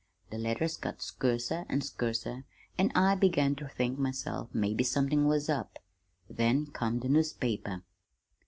[0.31, 5.47] The letters got skurser an' skurser, an' I began ter think myself maybe somethin' was
[5.47, 5.77] up.
[6.27, 7.83] Then come the newspaper.